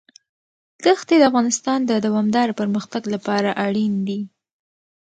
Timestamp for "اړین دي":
3.65-4.19